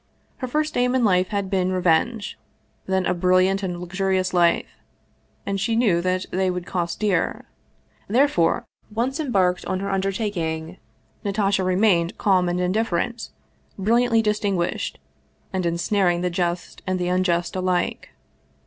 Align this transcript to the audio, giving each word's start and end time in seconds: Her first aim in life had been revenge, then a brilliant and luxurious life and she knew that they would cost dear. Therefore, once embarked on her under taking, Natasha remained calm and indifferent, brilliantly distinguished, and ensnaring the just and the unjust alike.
Her 0.37 0.47
first 0.47 0.75
aim 0.77 0.95
in 0.95 1.03
life 1.05 1.27
had 1.27 1.47
been 1.47 1.71
revenge, 1.71 2.35
then 2.87 3.05
a 3.05 3.13
brilliant 3.13 3.61
and 3.61 3.79
luxurious 3.79 4.33
life 4.33 4.79
and 5.45 5.59
she 5.59 5.75
knew 5.75 6.01
that 6.01 6.25
they 6.31 6.49
would 6.49 6.65
cost 6.65 6.99
dear. 6.99 7.45
Therefore, 8.07 8.65
once 8.89 9.19
embarked 9.19 9.63
on 9.65 9.79
her 9.79 9.91
under 9.91 10.11
taking, 10.11 10.77
Natasha 11.23 11.63
remained 11.63 12.17
calm 12.17 12.49
and 12.49 12.59
indifferent, 12.59 13.29
brilliantly 13.77 14.23
distinguished, 14.23 14.97
and 15.53 15.67
ensnaring 15.67 16.21
the 16.21 16.31
just 16.31 16.81
and 16.87 16.97
the 16.97 17.07
unjust 17.07 17.55
alike. 17.55 18.09